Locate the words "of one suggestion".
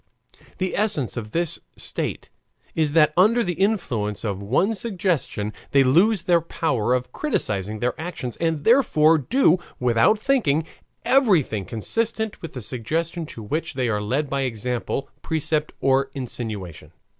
4.23-5.53